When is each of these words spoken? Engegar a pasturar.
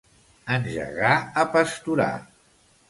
Engegar 0.55 1.13
a 1.43 1.47
pasturar. 1.53 2.13